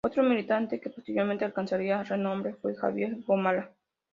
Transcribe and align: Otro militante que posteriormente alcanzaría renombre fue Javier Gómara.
Otro 0.03 0.23
militante 0.23 0.81
que 0.81 0.89
posteriormente 0.89 1.45
alcanzaría 1.45 2.01
renombre 2.01 2.55
fue 2.55 2.73
Javier 2.73 3.17
Gómara. 3.23 3.71